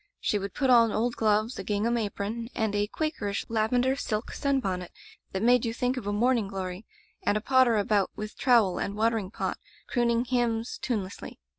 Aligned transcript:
She 0.19 0.39
would 0.39 0.55
put 0.55 0.71
on 0.71 0.91
old 0.91 1.15
gloves, 1.15 1.59
a 1.59 1.63
gingham 1.63 1.95
apron, 1.95 2.49
and 2.55 2.73
a 2.73 2.87
Quakerish 2.87 3.45
lavender 3.49 3.95
silk 3.95 4.31
sunbonnet 4.31 4.89
diat 5.31 5.43
made 5.43 5.63
you 5.63 5.75
think 5.75 5.95
of 5.95 6.07
a 6.07 6.11
morning 6.11 6.47
glory, 6.47 6.87
and 7.21 7.45
potter 7.45 7.77
about 7.77 8.09
with 8.15 8.35
trowel 8.35 8.79
and 8.79 8.95
watering 8.95 9.29
pot, 9.29 9.59
crooning 9.87 10.25
hymns, 10.25 10.79
tune 10.81 11.03
lessly. 11.03 11.35